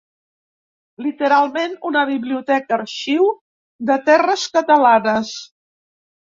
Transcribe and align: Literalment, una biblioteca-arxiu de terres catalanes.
Literalment, 1.05 1.75
una 1.91 2.03
biblioteca-arxiu 2.13 3.29
de 3.93 4.01
terres 4.11 4.49
catalanes. 4.59 5.39